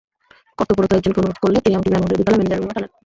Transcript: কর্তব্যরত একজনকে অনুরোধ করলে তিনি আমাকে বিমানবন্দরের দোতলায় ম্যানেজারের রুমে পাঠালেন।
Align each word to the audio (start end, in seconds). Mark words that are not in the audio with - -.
কর্তব্যরত 0.57 0.91
একজনকে 0.97 1.19
অনুরোধ 1.21 1.37
করলে 1.43 1.57
তিনি 1.63 1.73
আমাকে 1.77 1.87
বিমানবন্দরের 1.89 2.19
দোতলায় 2.19 2.37
ম্যানেজারের 2.39 2.59
রুমে 2.61 2.71
পাঠালেন। 2.71 2.91